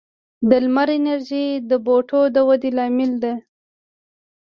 [0.49, 3.33] د لمر انرژي د بوټو د ودې لامل ده.